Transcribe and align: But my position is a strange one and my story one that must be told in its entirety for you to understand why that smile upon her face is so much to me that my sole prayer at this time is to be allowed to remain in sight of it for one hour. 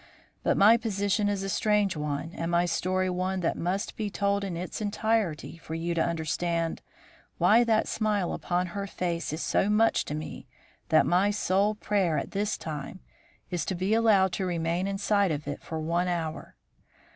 But 0.41 0.57
my 0.57 0.77
position 0.77 1.29
is 1.29 1.43
a 1.43 1.47
strange 1.49 1.95
one 1.95 2.31
and 2.33 2.49
my 2.49 2.65
story 2.65 3.07
one 3.07 3.41
that 3.41 3.55
must 3.55 3.95
be 3.95 4.09
told 4.09 4.43
in 4.43 4.57
its 4.57 4.81
entirety 4.81 5.57
for 5.59 5.75
you 5.75 5.93
to 5.93 6.01
understand 6.03 6.81
why 7.37 7.63
that 7.63 7.87
smile 7.87 8.33
upon 8.33 8.65
her 8.73 8.87
face 8.87 9.31
is 9.31 9.43
so 9.43 9.69
much 9.69 10.03
to 10.05 10.15
me 10.15 10.47
that 10.89 11.05
my 11.05 11.29
sole 11.29 11.75
prayer 11.75 12.17
at 12.17 12.31
this 12.31 12.57
time 12.57 13.01
is 13.51 13.63
to 13.65 13.75
be 13.75 13.93
allowed 13.93 14.31
to 14.33 14.45
remain 14.47 14.87
in 14.87 14.97
sight 14.97 15.29
of 15.29 15.47
it 15.47 15.61
for 15.61 15.79
one 15.79 16.07
hour. 16.07 16.55